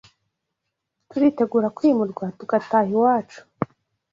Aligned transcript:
Turitegura 1.09 1.73
Kwimurwa 1.77 2.25
Tugataha 2.37 2.87
Iwacu 2.93 3.39